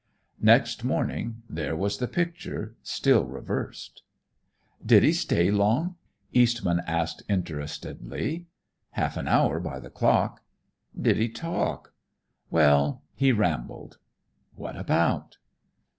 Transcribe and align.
"Next 0.41 0.83
morning, 0.83 1.43
there 1.47 1.75
was 1.75 1.99
the 1.99 2.07
picture, 2.07 2.75
still 2.81 3.23
reversed." 3.25 4.01
"Did 4.83 5.03
he 5.03 5.13
stay 5.13 5.51
long?" 5.51 5.95
Eastman 6.33 6.81
asked 6.87 7.21
interestedly. 7.29 8.47
"Half 8.97 9.15
an 9.15 9.27
hour, 9.27 9.59
by 9.59 9.79
the 9.79 9.91
clock." 9.91 10.41
"Did 10.99 11.17
he 11.17 11.29
talk?" 11.29 11.93
"Well, 12.49 13.03
he 13.13 13.31
rambled." 13.31 13.99
"What 14.55 14.75
about?" 14.75 15.37